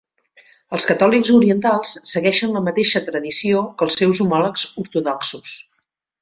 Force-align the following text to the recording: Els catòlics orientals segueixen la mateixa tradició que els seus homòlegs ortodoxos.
Els 0.77 0.87
catòlics 0.91 1.29
orientals 1.39 1.91
segueixen 2.13 2.55
la 2.55 2.63
mateixa 2.69 3.03
tradició 3.11 3.61
que 3.75 3.87
els 3.89 4.01
seus 4.03 4.23
homòlegs 4.27 4.65
ortodoxos. 4.87 5.55